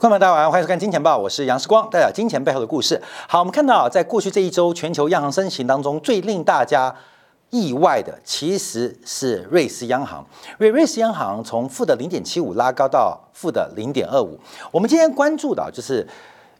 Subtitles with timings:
[0.00, 3.02] 观众们，大家好，欢迎收看《金钱报》，我是杨世光，带来金钱背后的故事。
[3.26, 6.94] 好，我们看到，在过去这一周，全球央行升息当中，最令大家
[7.50, 10.24] 意外的，其实是瑞士央行。
[10.58, 14.38] 瑞瑞士央行从负的零点七五拉高到负的零点二五。
[14.70, 16.06] 我们今天关注的，就是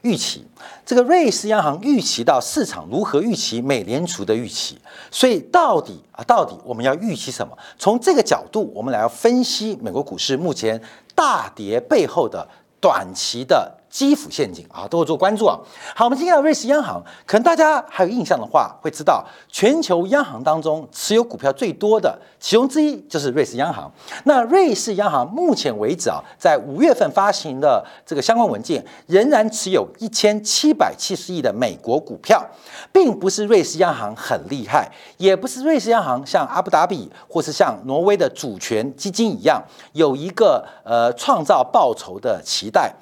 [0.03, 0.45] 预期
[0.85, 4.77] 这个瑞士央行预期到市场如何预期美联储的预期。
[5.13, 7.57] 所以，到底啊，到底我们要预期什么？
[7.79, 10.83] 从这个角度，我们来要分析美国股市目前
[11.15, 12.45] 大跌背后的。
[12.81, 15.59] 短期的基辅陷阱啊，都会做关注啊。
[15.95, 23.91] 好，我们今天的瑞士央行，可能大家还有印象的话，会知道全球央行当中持有股票最多的其中之一就是瑞士央行。
[24.25, 32.47] 那瑞士央行目前为止啊，在五月份发行的这个相关文件，仍然持有一千七百七十亿的美国股票，
[32.93, 39.63] 并不是瑞士央行很厉害，也不是瑞士央行像阿布达比或是像挪威的主权基金一样
[39.95, 42.95] 有一个呃创造报酬的期待。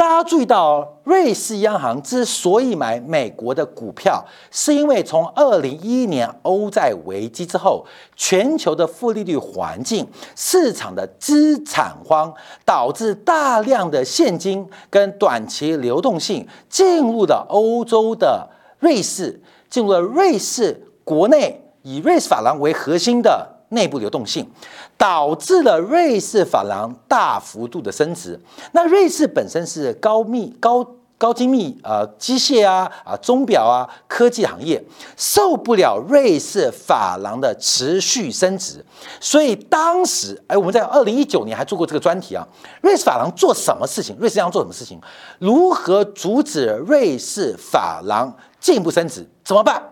[0.00, 7.84] 大家注意到，瑞士央行之所以买美国的股票，是因为从二零一一年欧债危机之后，
[8.16, 12.32] 全球的负利率环境、市场的资产荒，
[12.64, 18.48] 导致大量的现金跟短期流动性进入了欧洲的
[18.78, 19.38] 瑞士，
[19.68, 23.58] 进入了瑞士国内，以瑞士法郎为核心的。
[23.72, 24.50] 内部流动性
[25.00, 28.38] 导致了瑞士法郎大幅度的升值。
[28.72, 34.84] 那瑞士本身是高密高高精密啊机械啊啊钟表啊科技行业，
[35.16, 38.84] 受不了瑞士法郎的持续升值。
[39.18, 42.46] 所以当时哎，我们在二零一九年还做过这个专题啊。
[42.82, 44.14] 瑞士法郎做什么事情？
[44.20, 45.00] 瑞士央行做什么事情？
[45.38, 48.30] 如何阻止瑞士法郎
[48.60, 49.26] 进一步升值？
[49.42, 49.82] 怎么办？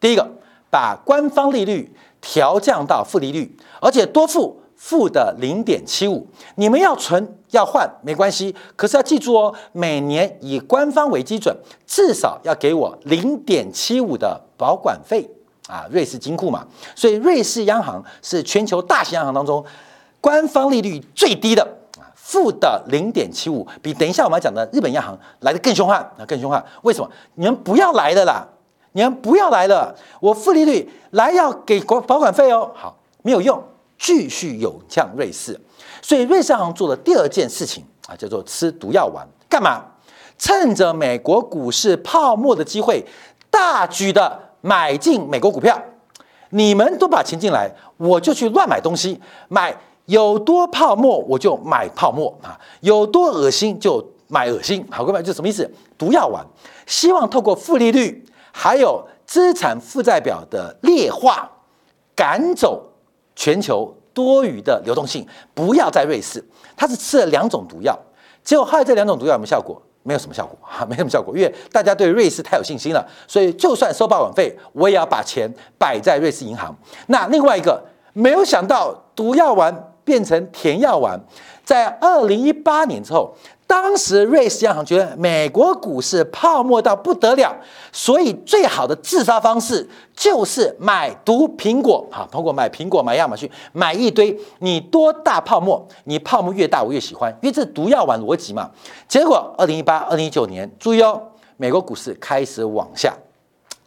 [0.00, 0.26] 第一个，
[0.70, 1.94] 把官方利率。
[2.20, 6.26] 调降到负利率，而且多付负的零点七五。
[6.56, 15.28] 你们要存要换没关系，可是要记住哦，每年以官方为基准，至少要给我零点七五的保管费
[15.66, 15.86] 啊。
[15.90, 19.64] 瑞士金库嘛，所以瑞士央行是全球大型央行当中
[20.20, 21.66] 官方利率最低的，
[22.14, 26.64] 负的零点七五，比等一下我们要讲的日本央行来的更凶悍啊，更凶悍。
[26.82, 27.10] 为什么？
[27.34, 28.46] 你们不要来的啦。
[28.98, 32.68] 你们不要来了，我负利率来要给国保管费哦。
[32.74, 33.62] 好，没有用，
[33.96, 35.56] 继续涌向瑞士。
[36.02, 39.24] 所以瑞士银行做的第二件事情啊，叫做吃毒药丸。
[39.48, 39.84] 干嘛？
[40.36, 43.06] 趁着美国股市泡沫的机会，
[43.48, 45.80] 大举的买进美国股票。
[46.50, 49.76] 你们都把钱进来，我就去乱买东西，买
[50.06, 54.84] 有多泡沫我就买泡沫啊，有多恶心就买恶心。
[54.90, 55.70] 好，各位，就什么意思？
[55.96, 56.44] 毒药丸，
[56.84, 58.24] 希望透过负利率。
[58.60, 61.48] 还有资产负债表的劣化，
[62.16, 62.84] 赶走
[63.36, 65.24] 全球多余的流动性，
[65.54, 66.44] 不要在瑞士。
[66.76, 67.96] 他是吃了两种毒药，
[68.42, 69.80] 结果后来这两种毒药有没有效果？
[70.02, 75.48] 没有什么效果哈， 没什么效果，因为大家对瑞士太有信心了，所以就算收保管费，我也要把钱
[75.78, 76.74] 摆在瑞士银行。
[77.06, 77.80] 那另外一个，
[78.12, 81.16] 没有想到毒药丸变成甜药丸，
[81.64, 83.32] 在二零一八年之后。
[83.68, 87.54] 当时瑞士央行觉得美国股市泡沫到不得了，
[87.92, 92.04] 所以最好的自杀方式就是买毒苹果。
[92.10, 98.70] 好，通过买苹果、买亚马逊、买一堆，你多大泡沫，你泡沫越大，我越喜欢，因为这毒药丸逻辑嘛。
[99.06, 101.20] 结果二零一八、二零一九年，注意哦，
[101.58, 103.14] 美国股市开始往下。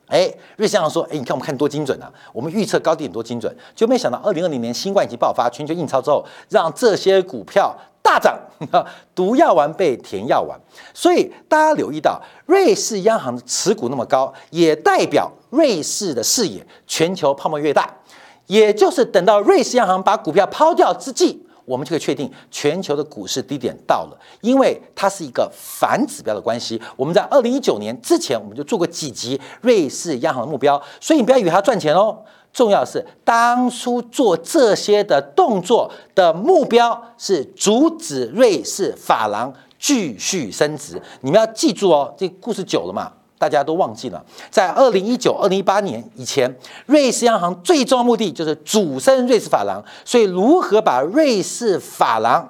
[0.06, 7.76] 哎，瑞士央行说，哎，你看我们看多精准啊，我们预测高点多精准，就没想到二零二零年新冠疫情爆发，全球印钞之后，让这些股票。
[8.02, 8.38] 大涨，
[9.16, 10.60] 毒药丸被填药丸，
[10.94, 17.90] 所以大家留意到，瑞士央行的持股那么高，也代表瑞士的视野全球泡沫越大，
[18.48, 26.82] 也就是等到瑞士央行把股票抛掉之际，我们就可以确定全球的股市低点到了，因为它是一个反指标的关系。
[26.98, 32.24] 我们在二零一九年之前，我们就做过几集瑞士央行的目标，所以你不要以为它赚钱哦。
[32.54, 41.02] 重要是，当初做这些的动作的目标是阻止瑞士法郎继续升值。
[41.22, 44.22] 你们要记住哦，这故事久了嘛，大家都忘记了。
[44.50, 46.54] 在二零一九、二零一八年以前，
[46.88, 49.82] 瑞士央行最重要目的就是主升瑞士法郎。
[50.04, 52.50] 所以，如何把瑞士法郎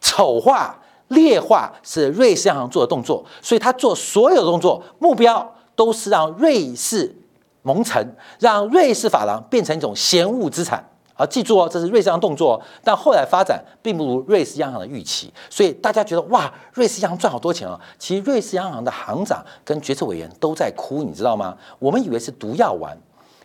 [0.00, 3.24] 丑化、劣化，是瑞士央行做的动作。
[3.40, 7.16] 所以，他做所有动作目标都是让瑞士。
[7.62, 8.06] 蒙尘，
[8.38, 10.84] 让瑞士法郎变成一种闲物资产。
[11.14, 12.60] 好，记住哦，这是瑞士央行动作。
[12.82, 17.78] 但后来发展并不如瑞士央行的预期，所以大家觉得哇，瑞士央行赚好多钱哦。
[17.98, 21.56] 其实瑞士央行的行长跟决策委员都在哭，你知道吗？
[21.78, 22.96] 我们以为是毒药丸，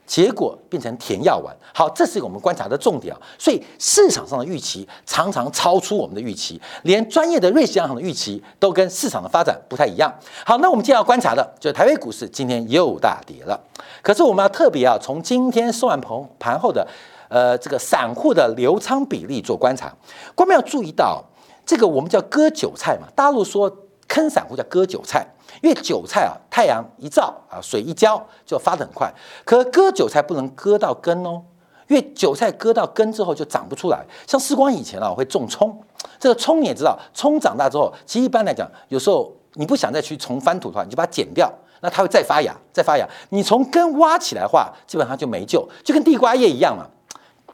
[0.07, 1.55] 结果变成甜药丸。
[1.73, 3.21] 好，这是我们观察的重点啊。
[3.37, 10.11] 所以市场上的预期常常超出我们的预期，连专业的瑞士央行的预期都跟市场的发展不太一样。
[10.45, 13.59] 好，那我们接下来观察的就是台北股市今天又大跌了。
[14.01, 16.87] 可是我们要特别啊，从今天收完盘盘后的
[17.29, 19.93] 呃这个散户的流仓比例做观察。
[20.37, 21.21] 我们要注意到，
[21.65, 23.69] 这个我们叫割韭菜嘛，大陆说
[24.07, 25.27] 坑散户叫割韭菜。
[25.61, 29.11] 因为韭菜啊，太阳一照啊，水一浇就发得很快。
[29.45, 31.41] 可割韭菜不能割到根哦，
[31.87, 34.05] 因为韭菜割到根之后就长不出来。
[34.27, 35.81] 像时光以前啊，会种葱，
[36.19, 41.51] 这个葱你也知道，葱长大之后，其实一般来讲，有时候你不想再去重翻土的话，你就把它剪掉，
[41.81, 43.07] 那它会再发芽，再发芽。
[43.29, 46.85] 你从根挖起来的话，基本上就没救，就跟地瓜叶一样嘛。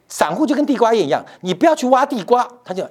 [0.10, 2.88] 散户就跟地瓜叶一样，你不要去挖地瓜，它就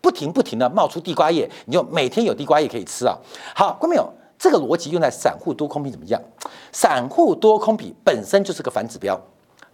[0.00, 3.16] 不停不停的冒出地瓜叶，你就每天有地瓜叶可以吃啊。
[3.54, 4.12] 好，观众朋友。
[4.44, 6.20] 这个逻辑用在散户多空比怎么样？
[6.70, 9.18] 散户多空比本身就是个反指标，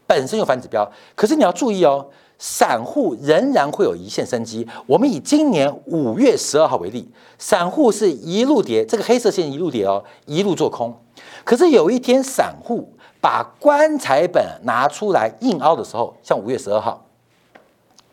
[0.06, 0.88] 本身有反指标。
[1.16, 2.06] 可是你要注意哦，
[2.38, 4.64] 散户仍然会有一线生机。
[4.86, 10.96] 我们以今年五月十二号为例，散户是一路跌，这个黑色线一路跌哦，一路做空。
[11.42, 17.04] 可是有一天，散户把棺材本拿出来硬凹的时候，像五月十二号，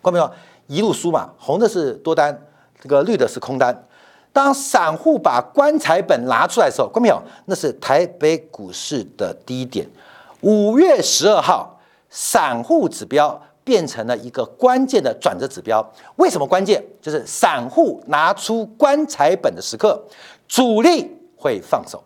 [0.02, 0.32] 看到没有？
[0.66, 2.42] 一路输嘛，红的是多单，
[2.82, 3.84] 这个绿的是空单。
[4.38, 7.20] 当散户把棺材本拿出来的时候，看到没有？
[7.46, 9.90] 那是台北股市的低点。
[10.42, 15.84] 五月十二号，散户指标变成了一个关键的转折指标。
[16.18, 16.80] 为什么关键？
[17.02, 20.00] 就是散户拿出棺材本的时刻，
[20.48, 22.04] 主力会放手。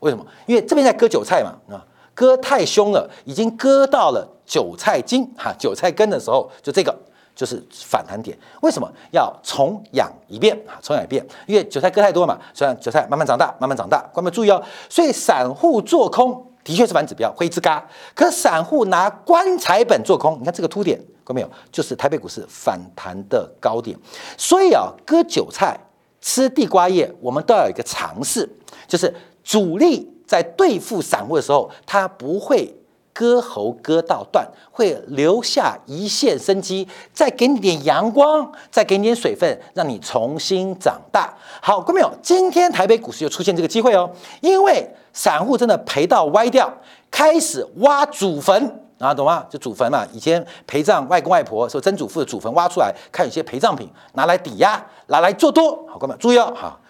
[0.00, 0.24] 为什么？
[0.46, 1.84] 因为这边在割韭菜嘛，啊，
[2.14, 6.98] 割太凶了，已经割到了韭菜茎哈，韭菜根的时候，就这个。
[7.34, 10.78] 就是反弹点，为什么要重养一遍啊？
[10.80, 14.62] 重养一遍，因为韭菜割太多嘛，虽然韭菜慢慢长大，慢慢长大，观众注意哦。
[14.88, 17.84] 所以散户做空的确是反指标，灰之嘎。
[18.14, 21.50] 可散户拿棺材本做空，你看这个凸点，看到没有？
[21.72, 23.98] 就是台北股市反弹的高点。
[24.36, 25.78] 所以啊，割韭菜、
[26.20, 28.48] 吃地瓜叶，我们都要有一个尝试，
[28.86, 32.72] 就是主力在对付散户的时候，他不会。
[33.14, 41.32] 割喉割到断，会留下一线生机，再给你点阳光，再给你点水分，让你重新长大。
[41.62, 46.70] 好，各位朋友，今天台北股市又出现这个机会哦，因为散户真的赔到歪掉，
[47.08, 49.46] 开始挖祖坟啊，懂吗？
[49.48, 55.86] 就祖坟嘛，以前陪葬外公外婆说曾祖父的祖坟挖出来，看有些陪葬品拿来抵押，拿来做多。
[55.88, 56.80] 好，各位们注意哦，好，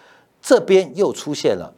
[0.41, 1.71] 这边又出现了。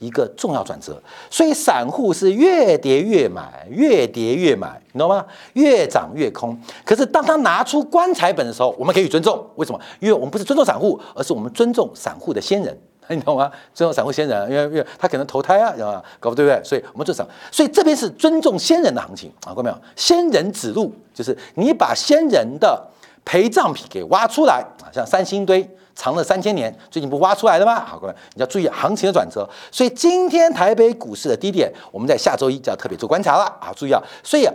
[0.00, 1.00] 一个重要转折，
[1.30, 5.24] 所以散户是越跌越买，越跌越买，你懂吗？
[5.52, 6.58] 越涨越空。
[6.86, 9.46] 可是当他拿出棺材本的时候，我们可以尊重。
[9.56, 9.78] 为什么？
[10.00, 12.74] 因为我们不是尊重散户，而是我们尊重散户的先人，
[13.08, 13.50] 你懂吗？
[13.74, 16.02] 尊重散户先人，因为因为他可能投胎啊，知道吗？
[16.18, 16.64] 搞不对不对？
[16.64, 17.26] 所以我们尊重。
[17.52, 19.76] 所以这边是尊重先人的行情啊，看到没有？
[19.96, 22.82] 先人指路，就是你把先人的
[23.22, 25.68] 陪葬品给挖出来啊，像三星堆。
[26.00, 27.84] 藏了三千年，最近不挖出来了吗？
[27.84, 29.46] 好，各位，你要注意行情的转折。
[29.70, 33.70] 所以今天台北股市的低点，我们在下周一就要特别做观察了啊！
[33.76, 34.54] 注意啊，所以啊，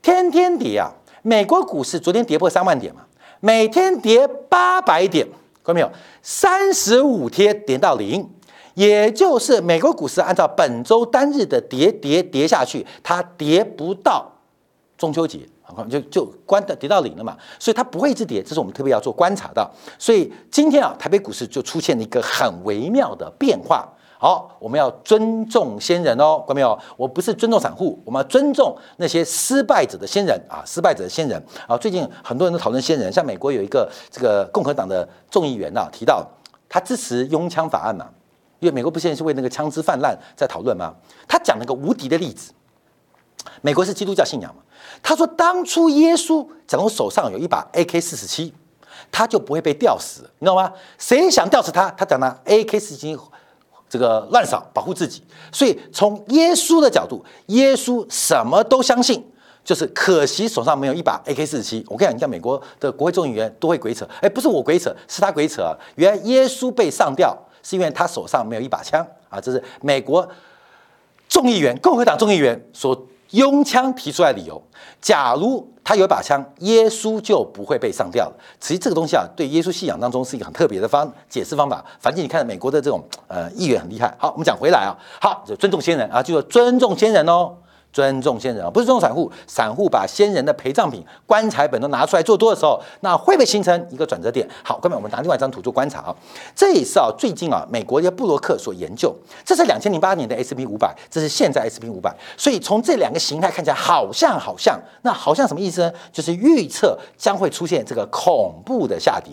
[0.00, 0.88] 天天跌啊，
[1.22, 3.00] 美国股市昨天跌破三万点嘛，
[3.40, 5.26] 每天跌八百点，
[5.64, 5.90] 看到没有？
[6.22, 8.30] 三十五天跌到零，
[8.74, 14.30] 也就是美国股市按照本周单日的跌跌跌下去，它跌不到
[14.96, 15.40] 中秋节。
[15.88, 19.70] 就就关的跌到零了嘛，所以它不会一直跌，这是我们特别要做观察的。
[19.98, 23.88] 所以今天啊，台北股市就出现了一个很微妙的变化。
[24.18, 26.78] 好，我们要尊重先人哦，看到没有？
[26.98, 31.74] 我不是尊重散户，我们要尊重那些失败者的先人啊，失败者的先人啊。
[31.78, 36.22] 最近很多人都讨论先人，像美国有一个这个共和党的众议员呐，提到
[36.68, 38.10] 他支持拥枪法案嘛，
[38.58, 40.94] 因为美国不现在是为那个枪支泛滥在讨论吗？
[41.26, 42.52] 他讲了个无敌的例子，
[43.62, 44.62] 美国是基督教信仰嘛。
[45.02, 48.52] 他说：“当初耶稣假如手上有一把 AK 四十七，
[49.10, 50.70] 他就不会被吊死，你知道吗？
[50.98, 53.16] 谁想吊死他，他讲拿 AK 四十七
[53.88, 55.22] 这个乱扫保护自己。
[55.52, 59.24] 所以从耶稣的角度，耶稣什么都相信，
[59.64, 61.84] 就是可惜手上没有一把 AK 四十七。
[61.88, 65.74] 我跟你讲，你看美国的国会众议员都会鬼扯，哎，不是我鬼扯，是他鬼扯！
[65.96, 69.40] 原来耶稣被上吊是因为他手上没有一把枪啊！
[69.40, 70.28] 这是美国
[71.28, 72.94] 众议员、共和党众议员所。”
[73.30, 74.60] 拥枪提出来理由，
[75.00, 78.32] 假如他有一把枪，耶稣就不会被上吊了。
[78.58, 81.84] 其实这个东西啊，对耶稣信仰当中是一个很特别的方解释方法。
[82.00, 84.14] 反正你看美国的这种呃议员很厉害。
[84.18, 87.56] 好，我们讲回来啊，好，就尊重先人啊，就说尊重先人哦，
[87.92, 89.30] 尊重先人啊，不是尊重散户。
[89.46, 94.48] 散户把先人的陪葬品、棺材本都拿出来做多的时候，那会不会形成一个转折点？
[94.62, 96.14] 好，各位，我们拿另外一张图做观察啊。
[96.54, 102.14] 这也是啊，最近啊，美国的布洛克所研究，这是两千零八年的 S P 五百，这是现在 S P 五百。
[102.36, 105.92] 所以从这两个形态看起来好像好像，那好像什么意思呢？
[106.12, 109.32] 就是预测将会出现这个恐怖的下跌，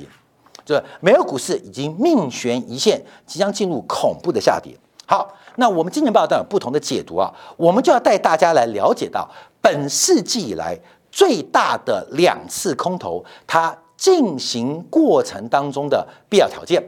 [0.65, 4.75] 就是美国股市已经命悬一线，即将进入恐怖的下跌。
[5.07, 5.33] 好。
[5.59, 9.27] 那我们今年报道有不同的解读啊，我们就要带大家来了解到
[9.59, 10.77] 本世纪以来
[11.11, 16.79] 最大的两次空头，它进行过程当中的必要条件。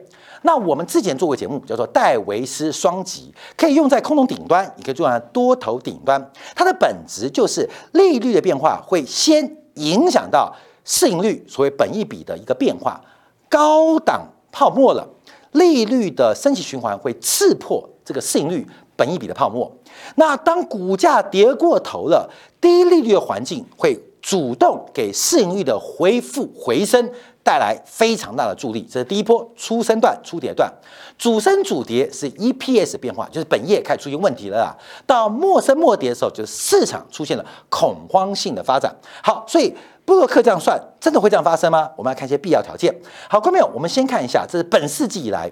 [0.43, 6.31] 那我们之前做过节目，叫做戴维斯双极，可以用在空头顶端，也可以用在多头顶端。
[6.55, 13.01] 它的本质就是利率的变化会先影响到市盈率，所谓本益比的一个变化，
[13.49, 15.09] 高档泡沫了。
[15.53, 19.71] 利率的升级循环会刺破这个市盈率本益比的泡沫。
[20.15, 22.27] 那当股价跌过头了，
[22.59, 27.07] 低利率的环境会主动给市盈率的恢复回升
[27.43, 28.81] 带来非常大的助力。
[28.91, 30.73] 这是第一波初升段、初跌段，
[31.19, 34.73] 主升主跌是 EPS 变化，就是本业开始出现问题了啊。
[35.05, 38.91] 到末升末跌的时候，就是市场出现了恐慌性的发展。
[39.21, 39.71] 好，所以。
[40.05, 41.87] 布洛克这样算，真的会这样发生吗？
[41.95, 42.91] 我们来看一些必要条件。
[43.29, 45.51] 好，各位朋友，我们先看一下，这是本世纪以来，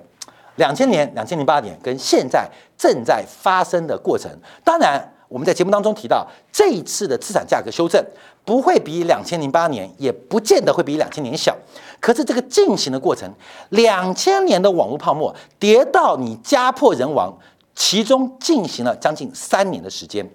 [0.58, 2.48] 两千年、两千零八年跟现在
[2.78, 4.30] 正在发生的过程。
[4.64, 8.04] 当然，我们在节目当中提到，这一次的资产价格修正
[8.46, 11.56] 不会比两千零八年，也不见得会比两千年小。
[12.00, 13.32] 可是这个进行的过程，
[13.70, 17.36] 两千年的网络泡沫跌到你家破人亡，
[17.76, 20.28] 其中进行了将近三年的时间。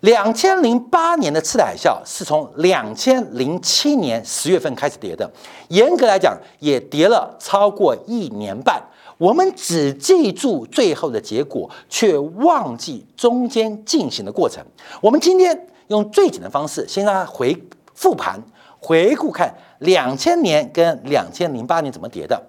[0.00, 5.30] 两千零八年的次贷海啸是从两千零七年十月份开始跌的，
[5.68, 8.82] 严格来讲也跌了超过一年半。
[9.18, 14.64] 我们只记住最后的结果，却忘记中间进行的过程。
[15.00, 17.56] 我们今天用最简单的方式，先让它回
[17.94, 18.42] 复盘，
[18.78, 22.42] 回顾看两千年跟两千零八年怎么跌的，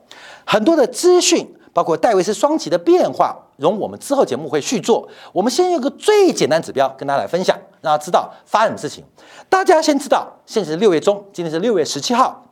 [0.46, 1.52] 很多的资讯。
[1.76, 5.06] 包括戴维斯双极的变化，容我们之后节目会续做。
[5.34, 9.04] 我们先用个最简单指标跟大家来分享，让大家知道发生什么事情。
[9.50, 12.45] 大家先知道，现在是六月中，今天是六月十七号，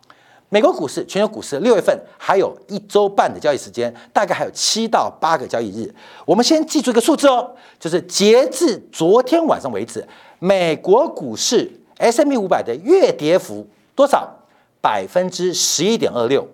[0.54, 5.92] 美国股市、全球股市六月份还有一周半的交易时间，大概还有七到八个交易日。
[6.28, 10.08] 我们先记住一个数字哦，就是截至昨天晚上为止，
[10.38, 14.32] 美国股市 S M P 五百的月跌幅多少？
[14.80, 16.48] 百分之十一点二六，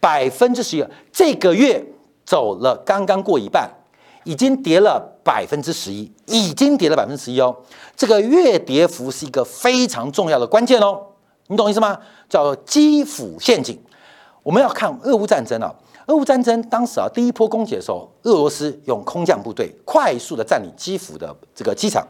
[0.00, 1.82] 百分之十一，这个月。
[2.26, 3.68] 走了，刚刚过一半，
[4.22, 7.56] 已经跌了百分之十一，已经跌了百分之十一哦。
[7.96, 11.06] 这个月跌幅是一个非常重要的关键哦，
[11.50, 11.98] 你懂意思吗？
[12.28, 13.76] 叫基辅陷阱。
[14.44, 15.74] 我们要看俄乌战争啊，
[16.06, 22.06] 俄乌战争当时啊，第一波攻击的时候，俄罗斯用空降部队快速的占领基辅的这个机场。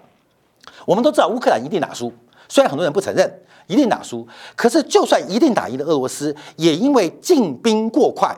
[0.85, 2.13] 我们都知道乌克兰一定打输，
[2.51, 8.37] 虽然很多人不承认一定打输，可是就算一定打赢的俄罗斯，也因为进兵过快。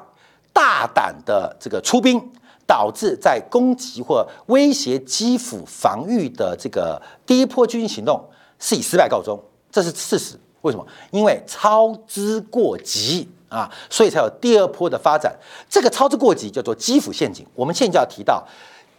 [0.52, 2.23] 大胆的这个出兵，
[2.64, 8.23] 导致在攻击或威胁基辅防御的这个第一波军事行动
[8.61, 9.42] 是以失败告终，
[9.73, 10.38] 这是事实。
[10.62, 10.85] 为什么？
[11.12, 15.33] 因为操之过急啊，所以才有第二波的发展。
[15.69, 17.47] 这个操之过急叫做基辅陷阱。
[17.54, 18.45] 我们现在就要提到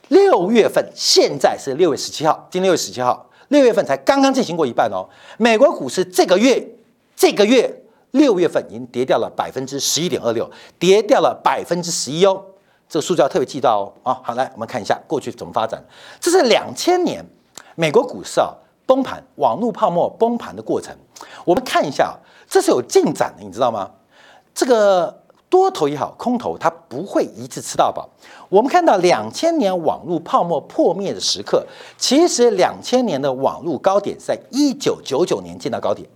[0.09, 5.09] 六月份，现在是六月十七号，今天六月十七号，六月份才刚刚进行过一半哦。
[5.37, 6.67] 美国股市这个月，
[7.15, 7.79] 这个月。
[8.13, 12.45] 六月份已经跌掉了百分之十一点二六，跌掉了百分之十一哦，
[12.87, 13.93] 这个数字要特别记到哦。
[14.03, 15.83] 啊，好，来我们看一下过去怎么发展。
[16.19, 17.25] 这是两千年
[17.73, 18.53] 美国股市啊
[18.85, 20.95] 崩盘、网络泡沫崩盘的过程。
[21.45, 23.91] 我们看一下，这是有进展的，你知道吗？
[24.53, 28.09] 这个多头也好，空头它不会一次吃到饱。
[28.49, 31.65] 我们看到两千年网络泡沫破灭的时刻，
[31.97, 36.07] 其实两千年的网络高点在一九九九年见到高点。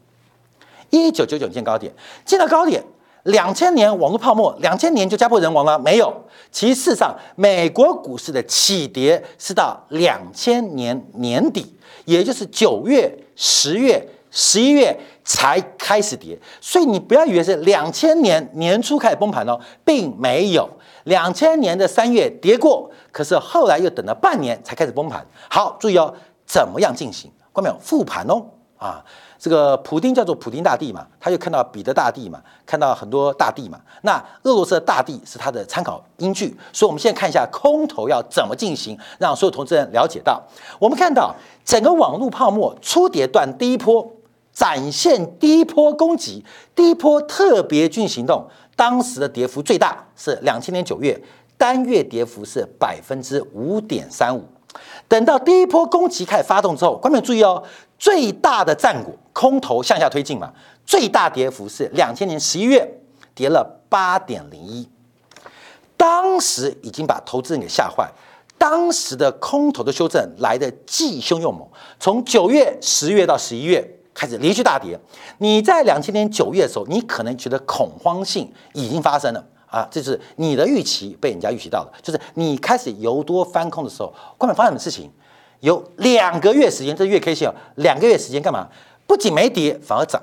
[0.89, 1.93] 一九九九年见高点，
[2.25, 2.83] 见到高点，
[3.23, 5.77] 两千年网络泡沫，两千年就家破人亡了？
[5.77, 6.13] 没有，
[6.51, 16.39] 其实上，美国股市的起跌是到两千年年底，也就是九月、十月、十一月才开始跌。
[16.61, 20.69] 所以你不要以为是两千年年初开始崩盘哦，并没有。
[21.03, 25.25] 两千年的三月跌过，可是后来又等了半年才开始崩盘。
[25.49, 26.13] 好，注意哦，
[26.45, 27.31] 怎么样进行？
[27.53, 27.77] 看没有？
[27.79, 28.45] 复盘哦，
[28.77, 29.03] 啊。
[29.39, 33.79] 这个普丁叫做普丁大帝嘛，他就看到彼得大帝嘛，看到很多大帝嘛。
[34.01, 40.41] 那俄罗斯的大帝是他的参考依据，所以我们现在看一下空头要怎么进行，让所有投资人了解到。
[40.79, 44.11] 我们看到整个网络泡沫初跌段第一波
[44.51, 51.21] 展现第一波攻击，第一波特别军行动，当时的跌幅最大是两千年九月，
[51.57, 54.43] 单月跌幅是百分之五点三五。
[55.07, 57.63] 等到第一波攻击开始发动之后，观众注意哦，
[57.97, 60.51] 最大的战果空头向下推进嘛，
[60.85, 62.99] 最大跌幅是两千年十一月
[63.35, 64.89] 跌了八点零一，
[65.95, 68.09] 当时已经把投资人给吓坏。
[68.59, 71.67] 当时的空头的修正来的既凶又猛，
[71.99, 74.99] 从九月、十月到十一月开始连续大跌。
[75.37, 85.11] 你在两千年九月的时候，你可能觉得恐慌性已经发生了啊，这就是你的预期被人家预期到了，就是你开始由多翻空的时候，关门发生什么事情？
[85.59, 88.67] 有两个月时间，这月 K 线两个月时间干嘛？
[89.05, 90.21] 不仅没跌，反而涨。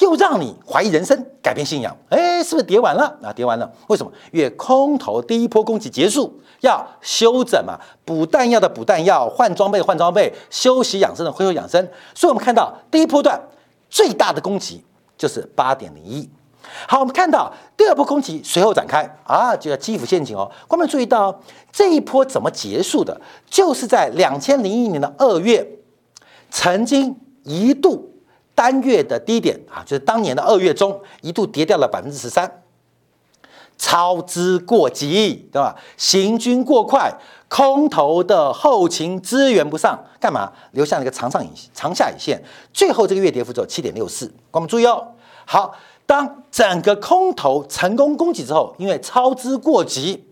[0.00, 3.16] 又让你怀疑人生，改变信仰，哎，是不是跌完了？
[3.22, 4.12] 啊，跌完了，为什么？
[4.32, 11.88] 因为空头第一波攻击结束，要休整嘛，补弹药的补弹药，换装备换装备，休息养生的恢复养生。
[12.12, 13.40] 所以我们看到第一波段
[13.88, 14.84] 最大的攻击
[15.16, 16.28] 就是八点零一。
[16.88, 20.50] 好，我们看到第二波攻击随后展开啊，就叫基辅陷阱哦。
[20.68, 21.40] 观众注意到
[21.72, 23.20] 这一波怎么结束的？
[23.48, 25.66] 就是在两千零一年的二月，
[26.50, 28.10] 曾经一度。
[28.56, 32.62] 单月的低点啊，就是当年的二月中一度跌掉了百分之十三，
[33.76, 35.74] 操之过急，对吧？
[35.96, 37.12] 行军过快，
[37.48, 40.52] 空头的后勤支援不上，干嘛？
[40.70, 42.40] 留下了一个长上影长下影线，
[42.72, 44.32] 最后这个月跌幅只有七点六四。
[44.52, 45.04] 我们注意哦，
[45.44, 45.74] 好，
[46.06, 50.24] 当整个空头成功攻击之后，因为操之过急，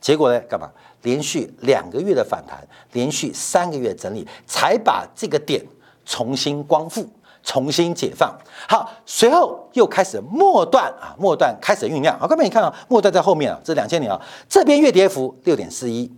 [0.00, 0.70] 结果呢，干嘛？
[1.02, 5.64] 连续两个月的反弹，连续三个月整理，才把这个点
[6.04, 7.06] 重新光复。
[7.44, 8.32] 重新解放，
[8.68, 12.16] 好，随后又开始末段啊，末段开始酝酿。
[12.16, 14.16] 好，各位你看啊，末段在后面啊，这两千年啊，
[14.48, 16.08] 这边月跌幅六点四一，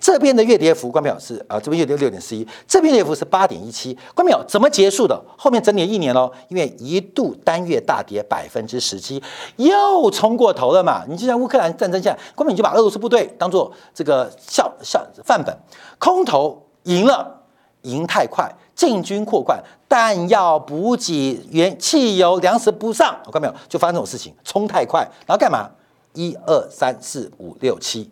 [0.00, 5.20] 这边的月跌幅，关表是啊，这边月跌六点四一，这边跌幅是八点一七，关表怎么结束的？
[5.36, 9.22] 后面整理一年喽，因为一度单月大跌百分之十七，
[9.56, 11.04] 又冲过头了嘛。
[11.08, 15.56] 你就像乌克兰战争下，关表你就把俄罗斯部队当做这个效效范本，
[15.98, 17.42] 空头赢了，
[17.82, 18.48] 赢太快。
[18.74, 25.68] 进军扩灌，弹药补给、原汽油、粮食不上，我看没有，就发生这种事情，冲太快，然后干嘛？
[26.14, 28.08] 一二三四五六七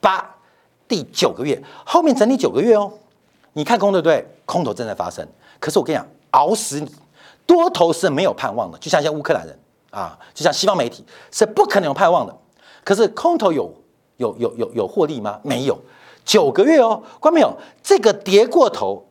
[0.00, 0.35] 八，
[0.88, 2.92] 第九个月，后面整理九个月哦。
[3.54, 4.26] 你看空对不对？
[4.44, 5.26] 空头正在发生，
[5.58, 6.90] 可是我跟你讲，熬死你，
[7.46, 9.58] 多头是没有盼望的，就像一些乌克兰人
[9.90, 12.36] 啊，就像西方媒体是不可能有盼望的。
[12.84, 13.72] 可是空头有
[14.18, 15.40] 有有有有获利吗？
[15.42, 15.78] 没有，
[16.24, 17.56] 九个月哦，关没有？
[17.82, 19.02] 这个跌过头。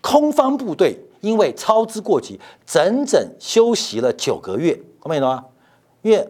[0.00, 5.44] 空方部队因为操之过急，整整休息了九个月，看没懂啊？
[6.02, 6.28] 因为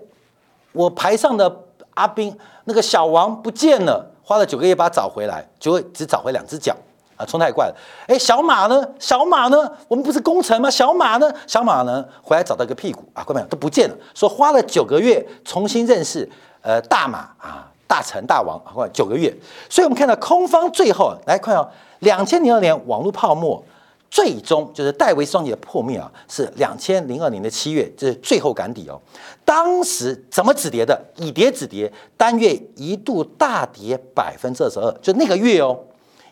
[0.73, 6.77] 我排上的阿兵那个小王不见了，花了九个月把它找回来，结果只找回两只脚
[7.17, 7.77] 啊，冲太快了。
[8.07, 8.89] 哎，小马呢？
[8.99, 9.71] 小马呢？
[9.89, 10.71] 我们不是工程吗？
[10.71, 11.33] 小马呢？
[11.47, 12.05] 小马呢？
[12.23, 13.97] 回来找到一个屁股啊，看没都不见了。
[14.15, 16.29] 说花了九个月重新认识
[16.63, 19.35] 呃大马啊，大臣大王，啊，九个月。
[19.69, 21.69] 所以我们看到空方最后来看哦。
[22.01, 23.63] 两千零二年网络泡沫
[24.13, 29.01] 最终就是戴维双节的破灭啊，是两千零二年的七月，这是最后赶底哦。
[29.43, 31.03] 当时怎么止跌的？
[31.17, 35.79] 以跌止跌，单月一度大跌百分之二十二，就那个月哦，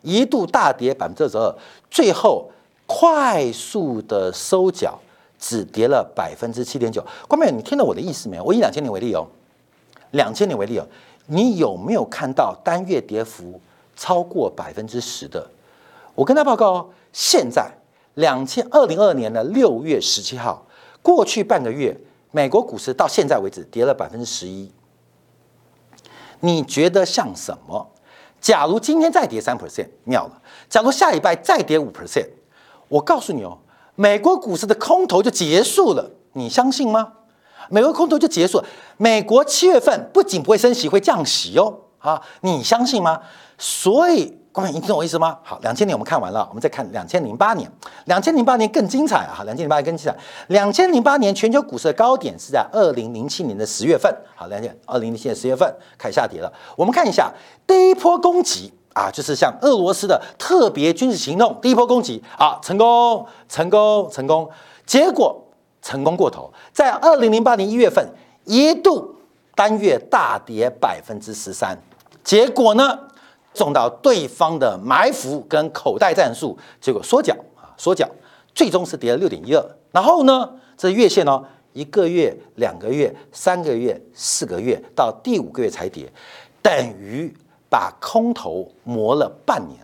[0.03, 1.57] 一度大跌百分之二十二，
[1.91, 2.51] 最后
[2.85, 4.99] 快速的收脚，
[5.39, 7.03] 只跌了百分之七点九。
[7.27, 8.45] 关妹，你听到我的意思没有？
[8.45, 9.27] 我以两千年为例哦，
[10.11, 10.87] 两千年为例哦，
[11.29, 13.59] 你有没有看到单月跌幅
[13.97, 15.51] 超过百分之十的？
[16.15, 17.71] 我跟他报告哦，现在
[18.15, 20.67] 两千二零二年的六月十七号，
[21.03, 21.97] 过去半个月，
[22.31, 24.71] 美国股市到现在为止跌了百分之十一。
[26.41, 27.91] 你觉得像什么？
[28.41, 30.41] 假如今天再跌三 percent，妙了。
[30.69, 32.29] 假如下礼拜再跌五 percent，
[32.89, 33.59] 我告诉你哦，
[33.95, 36.11] 美国股市的空头就结束了。
[36.33, 37.13] 你相信吗？
[37.69, 38.65] 美国空头就结束。
[38.97, 41.81] 美国七月份不仅不会升息，会降息哦。
[41.99, 43.21] 啊，你相信吗？
[43.59, 44.40] 所以。
[44.53, 45.39] 各位，你听懂我意思吗？
[45.45, 47.71] 好，两千年我们看完了，我们再看两千零八年。
[48.07, 49.45] 两千零八年更精彩啊！
[49.45, 50.19] 两千零八年更精彩。
[50.49, 54.13] 两千零八年全球股市的高点是在二零零七年的十月份。
[54.35, 56.53] 好，两千二零零七年十月份开始下跌了。
[56.75, 57.33] 我们看一下
[57.65, 64.51] 第一波攻击啊，就是像俄罗斯的特别军事行动，第一波攻击啊，成功，成功，成功。
[64.85, 65.41] 结果
[65.81, 68.05] 成功过头，在二零零八年一月份
[68.47, 69.15] 一度
[69.55, 71.79] 单月大跌百分之十三。
[72.25, 72.99] 结果呢？
[73.53, 78.09] 中到对方的埋伏跟口袋战术，结果缩脚啊，缩脚，
[78.55, 79.65] 最终是跌了六点一二。
[79.93, 86.11] 然后呢，这月线呢，一个月、两个月、三个月、四个月，到第五个月才跌，
[86.63, 87.35] 等于
[87.69, 89.79] 把空头磨了半年。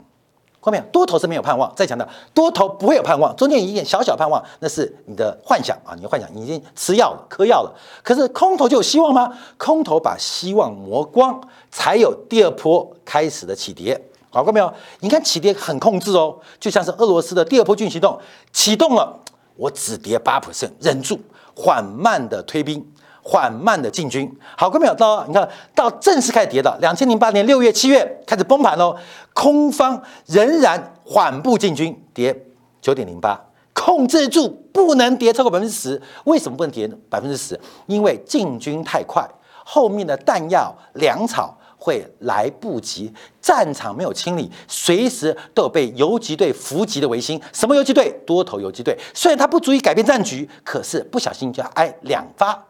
[0.66, 7.72] 后面多头是没有盼望，再强调多头不会有盼望，中间一点小小盼望，那是你的幻想啊，你的幻想已经吃药了，嗑药了。
[8.02, 9.32] 可是空头就有希望吗？
[9.56, 13.96] 空头把希望磨光，才有第二波开始的起跌。
[14.28, 14.74] 好过没有？
[14.98, 18.18] 你看起跌很控制哦，就像是俄罗斯的第二波军行动
[18.52, 19.16] 启动了，
[19.54, 21.20] 我只跌八 percent，忍住，
[21.54, 22.84] 缓慢的推兵，
[23.28, 24.32] 缓慢的进军。
[24.56, 24.94] 好过没有？
[24.94, 28.96] 到你看到正式开始跌的，两千零八年六月、七月开始崩盘喽，
[29.34, 32.46] 空方仍然缓步进军，跌
[32.80, 36.00] 九点零八，控制住，不能跌超过百分之十。
[36.24, 37.58] 为什么不能跌百分之十？
[37.86, 39.28] 因为进军太快，
[39.64, 41.58] 后面的弹药粮草。
[41.78, 47.40] 会来不及，战场没有清理，随时都有被游击队伏击的维新。
[47.52, 48.10] 什么游击队？
[48.26, 48.98] 多头游击队。
[49.14, 52.60] 虽然它不足以改变战局，可是不小心就要挨两发，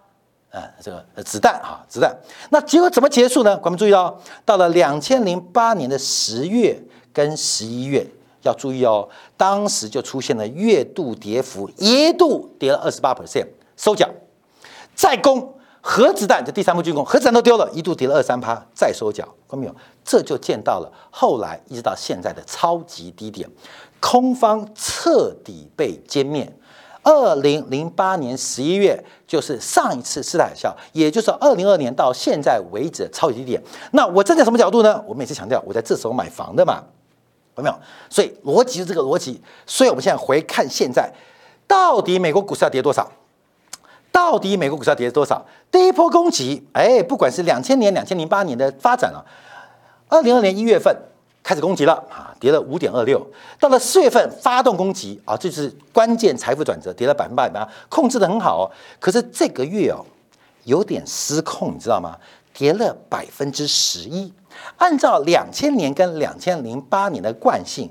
[0.56, 2.16] 呃，这个子弹哈，子弹。
[2.48, 3.60] 那结果怎么结束呢？
[3.62, 8.06] 我们注意到，到了两千零八年的十月跟十一月，
[8.40, 14.08] 要注意哦，当时就出现了月度跌幅，一度跌了二十八 percent，收脚，
[14.94, 15.52] 再攻。
[15.88, 19.76] 核子弹，这第三波进攻，核子弹都丢了，一度跌了二三趴，再收脚，看到没有？
[20.02, 23.48] 这就见到了后来一直到现在的超级低点，
[24.00, 26.50] 空方彻底被歼灭。
[27.06, 33.62] 二零零八年十一月就是上一次次贷海啸，也就是二零二年到现在为止的超级低点。
[33.92, 35.00] 那我站在什么角度呢？
[35.06, 36.82] 我每次强调，我在这时候买房的嘛，
[37.56, 37.76] 有没有？
[38.10, 39.40] 所以逻辑是这个逻辑。
[39.64, 41.08] 所以我们现在回看现在，
[41.68, 43.08] 到底美国股市要跌多少？
[44.10, 45.46] 到底美国股市要跌多少？
[45.70, 49.22] 第一波攻击，哎，不管是两千年、两千零八年的发展啊，
[50.08, 50.96] 二零二年一月份
[51.46, 53.24] 开始攻击了啊，跌了五点二六，
[53.60, 58.66] 到了四月份发动攻击啊，这是关键财富转折，跌了百分之百八，控制的很好哦。
[58.98, 60.04] 可是这个月哦，
[60.64, 62.18] 有点失控，你知道吗？
[62.52, 64.32] 跌了百分之十一。
[64.78, 67.88] 按照两千年跟两千零八年的惯性，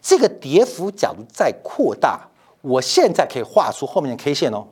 [0.00, 2.22] 这个跌幅假如再扩大，
[2.62, 4.66] 我现在可以画出后面的 K 线哦。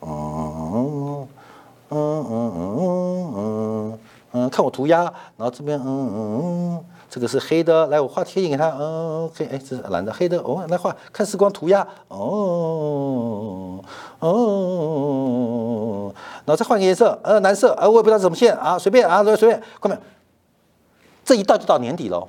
[0.00, 1.28] 嗯嗯
[1.90, 3.51] 嗯嗯嗯
[4.32, 5.02] 嗯，看我涂鸦，
[5.36, 6.16] 然后这边嗯嗯
[6.74, 13.78] 嗯，这个是黑的，来我画贴影给他，嗯黑，哎这是蓝的，黑的，哦来画，看时光涂鸦，哦
[14.20, 14.30] 哦，
[16.46, 20.00] 然后再换个颜色，呃蓝色，啊我也不知道怎么线啊，随便啊随便，快点，
[21.24, 22.28] 这一到就到年底喽，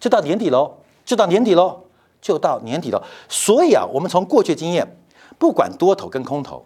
[0.00, 1.80] 就到年底喽，就到年底喽，
[2.22, 4.96] 就到年底了，所以啊，我们从过去经验，
[5.38, 6.64] 不管多头跟空头。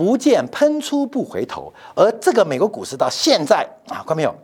[0.00, 4.34] 不见喷出不回头，而这个美国股市到现在啊，看没有？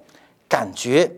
[0.46, 1.10] 感觉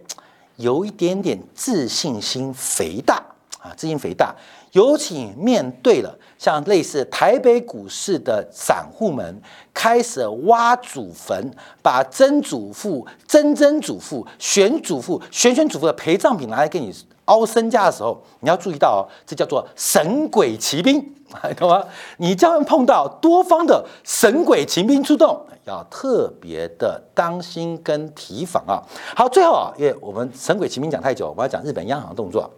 [0.55, 3.17] 有一点点自信心肥大
[3.59, 4.33] 啊，自信肥大。
[4.71, 9.43] 尤其面对了像类似台北股市的散户们，
[9.75, 11.51] 开始挖祖坟，
[11.83, 21.13] 把曾祖父、曾曾祖父、玄祖父、玄玄祖父的陪葬品拿来给你凹身家的时候，你要注意到哦，这叫做神鬼骑兵。
[21.57, 21.85] 懂吗？
[22.17, 28.83] 你将会碰到多方的神鬼骑兵出动，要特别的当心跟提防啊。
[29.15, 32.51] 好，最后啊，因为我们神鬼骑兵讲太久，我要讲日本央行动作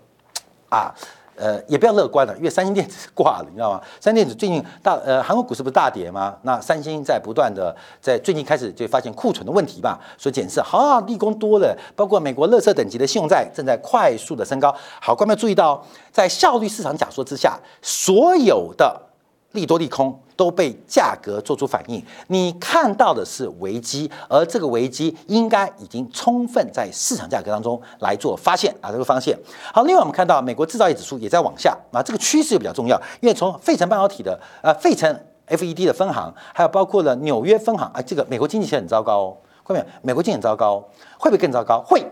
[0.69, 0.95] 啊。
[1.41, 3.81] 呃，也不要乐观了，因为三星电子挂了，你知道吗？
[3.99, 6.37] 三星电子最近大呃，韩国股市不是大跌吗？
[6.43, 14.75] 那三星在不断的在最近开始就发现库存的问题吧，所以检视，好，利空多了，包括美国乐色等级的信用债正在快速的升高。
[15.01, 19.07] 好，观众注意到，在效率市场假说之下，所有的。
[19.53, 29.39] 利多利空都被价格做出反应，你看到的是危机，而这个危机应该已经充分在市场价格当中来做发现啊，这个发现。
[29.75, 35.15] 好，另外我们看到美国制造业指数也在往下啊，这个趋势比较重要，因为从费城半导体的呃费城
[35.49, 40.81] FED 的分行，还有包括了纽约分行啊，这个美国经济其实很糟糕哦，后面美国经济很糟糕，
[41.19, 41.83] 会不会更糟糕？
[41.87, 42.03] 会，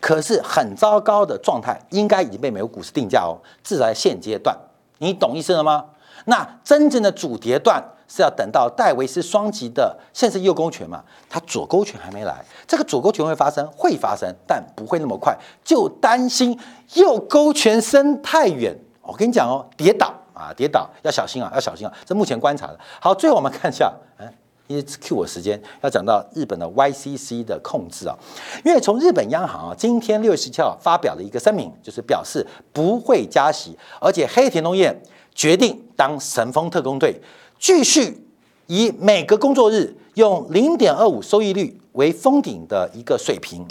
[0.00, 4.58] 可是很糟糕的状态应该已经被美国股市定价哦，至少在现阶段，
[4.98, 5.84] 你懂意思了吗？
[6.24, 11.02] 那真正的主跌段是要等到戴维斯双极的现在是右勾拳嘛？
[11.28, 15.36] 它左勾拳还没来，这个左勾拳会发生，会发生，但不会那么快。
[15.64, 16.58] 就担心
[16.94, 21.92] 右勾拳伸太远，我跟你讲哦，跌倒啊，跌倒要小心啊，要小心啊。
[22.04, 22.78] 这目前观察的。
[23.00, 24.28] 好，最后我们看一下，嗯，
[24.68, 28.16] 因为 Q 我时间要讲到日本的 YCC 的控制啊，
[28.64, 34.96] 因为从日本央行啊，今天六月十七号发表了一个声明，就是表示不会加息，而且黑田东彦。
[35.36, 37.20] 决定当神风特工队，
[37.60, 38.26] 继续
[38.66, 43.64] 以每个工作日用零点二五收益率为封顶的一个水平，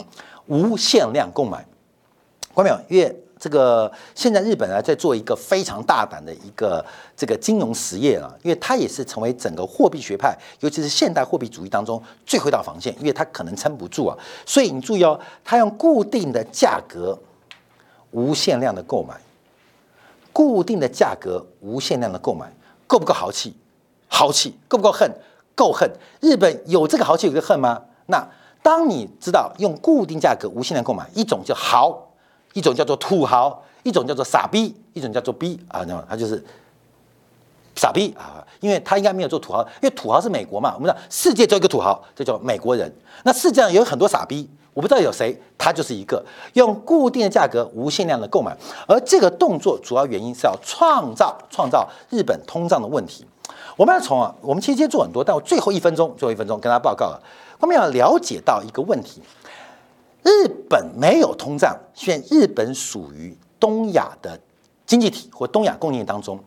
[0.45, 1.65] 无限量购买。
[2.53, 2.79] 关没有？
[2.87, 6.85] 因为这个现在日本啊在做一个非常大胆的一个
[7.17, 14.17] 这个金融实业啊，因为它也是成为整个货币学派，尤其是现代货币主义当中最后一道防线，因为它可能撑不住啊。
[14.45, 17.17] 所以你注意哦，它用固定的价格，
[18.11, 19.15] 无限量的购买。
[20.35, 22.51] 固定的价格，无限量的购买，
[22.87, 23.55] 够不够豪气？
[24.09, 25.09] 豪气够不够恨？
[25.55, 25.89] 够恨！
[26.19, 27.81] 日本有这个豪气，有这个恨吗？
[28.07, 28.27] 那
[28.61, 31.97] 当你知道用固定价格无限量购买，一种叫豪，
[32.51, 36.43] 一种叫做土豪，一种叫做傻逼，一种叫做逼啊，那么它就是
[37.77, 42.93] 傻逼啊，因为他应该没有做土豪，因为土豪是美国嘛，我们讲世界只有一个土豪，这叫美国人。
[43.23, 44.49] 那世界上有很多傻逼。
[44.75, 53.25] 我不知道有谁，他就是一个用固定的价格无限量的购买，而这个动作主要原因是要创造创造日本通胀的问题。
[53.77, 57.23] 我们要从啊，我们其实今天做很多，但我最后一分钟，最后一分钟跟大家报告了，
[57.61, 59.21] 我们要了解到一个问题：
[60.23, 64.37] 日本没有通胀，现日本属于东亚的
[64.85, 66.37] 经济体或东亚供应链当中，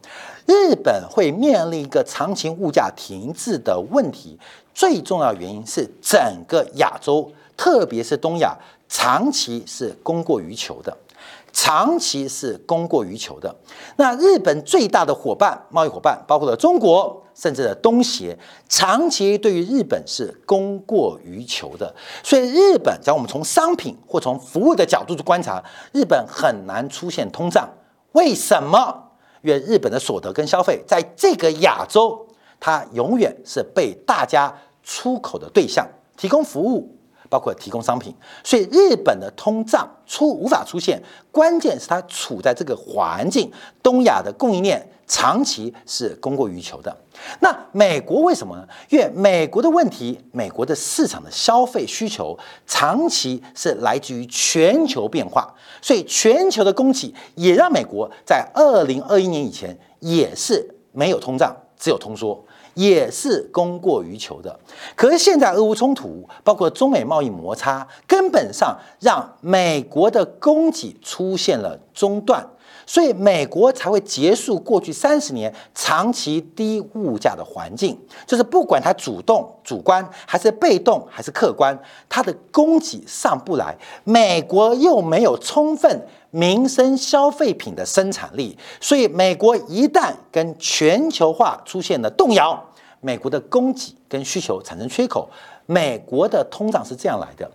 [0.45, 4.39] 日本会面临一个长期物价停滞的问题。
[4.75, 7.33] 最重要原因是整个亚洲。
[7.59, 8.57] 特别是东亚，
[8.89, 10.97] 长期是供过于求的，
[11.53, 13.55] 长期是供过于求的。
[13.97, 21.93] 那日本最大的伙伴，贸易伙伴，包括了中国，甚至的东协，长期对于日本是供过于求的。
[22.23, 27.69] 所以，日本，假如我们从商品或从服务的角度去观察，日本很难出现通胀。
[28.13, 29.11] 为什么？
[29.43, 32.27] 因为日本的所得跟消费在这个亚洲，
[32.61, 36.95] 它永远是被大家出口的对象，提供服务。
[37.29, 43.51] 包括提供商品，所以日本的通胀出无法出现，关键是它处在这个环境，
[43.83, 46.97] 东亚的供应链长期是供过于求的。
[47.41, 48.67] 那美国为什么呢？
[48.91, 62.45] 因为美国的问题，美国的市场的消费需求长期是来自于全球变化，所以全球的供给也让美国在二零二一年以前也是没有通胀，只有通缩。
[62.79, 64.57] 也是供过于求的，
[64.95, 72.49] 可是现在俄乌冲突，包括中美贸易摩擦，根本上让美国的供给出现了中断，
[72.87, 77.99] 所以美国才会结束过去三十年长期低物价的环境。
[78.25, 81.77] 就是不管它主动、主观，还是被动，还是客观，
[82.09, 86.07] 它的供给上不来，美国又没有充分。
[86.31, 92.63] 民生消费品的生产力，所以美国一旦跟全球化出现了动摇，
[93.01, 95.29] 美国的供给跟需求产生缺口，
[95.67, 97.51] 美国的通胀是这样来的。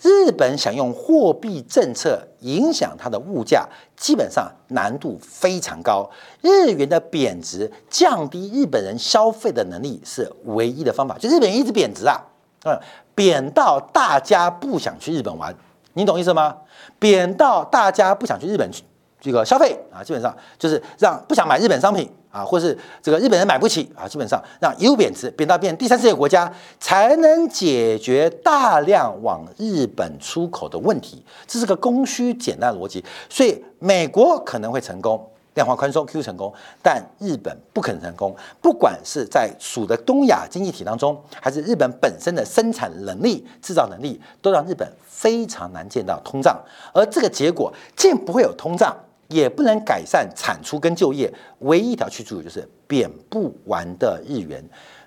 [0.00, 6.08] 日本想用货币政策影响它的物价，基本上难度非常高。
[6.40, 12.24] 日元的贬值降低日本人消费的能力是唯一的方法，就日本人一直贬值啊，
[12.64, 12.78] 嗯，
[13.14, 15.52] 贬到大家不想去日本玩。
[15.94, 16.56] 你懂意思吗？
[17.00, 18.84] 贬到大家不想去日本去
[19.20, 31.24] 这个消费啊，基本上就是让不想买日本商品啊，或是这个日本人买不起啊，基本上让一路贬值，贬到变第三世界国家，才能解决大量往日本出口的问题。
[31.46, 35.28] 这是个供需简单逻辑，所以美国可能会成功。
[35.54, 38.32] 量化宽松 Q 成功，但日本不可能成功。
[38.62, 46.56] 不管是在属的东亚经济体当中，还是日本本身的生产能力、制造能力，都让日本非常难见到通胀。
[46.94, 48.96] 而这个结果，既不会有通胀，
[49.28, 51.32] 也不能改善产出跟就业。
[51.60, 54.62] 唯一一条去处就是贬不完的日元，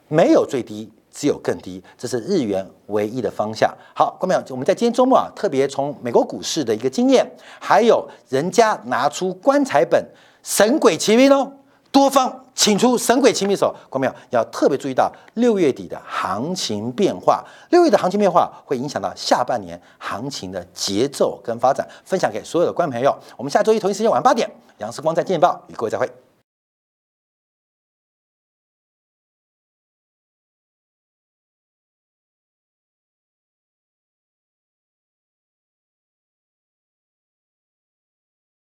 [0.08, 3.72] 没有最低，只有更低，这是日元唯一的方向。
[3.94, 7.30] 好，观众朋友，我们在今天周末啊，特别从美国股市的一个经验，
[7.60, 10.04] 还有人家拿出棺材本。
[10.44, 11.54] 神鬼齐兵哦，
[11.92, 17.44] 多方请出神鬼亲密手，观妙要特别注意到六月底的行情变化。
[17.70, 23.16] 六月的行情变化会影响到下半年行情的节奏跟发展，分享给所有的观众朋友。
[23.38, 26.08] 我们下周一同一时间晚上八点，杨世光在《见报》与各位再会。